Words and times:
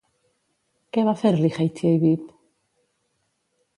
Què 0.97 1.03
va 1.09 1.13
fer-li 1.21 1.51
Heitsieibib? 1.57 2.25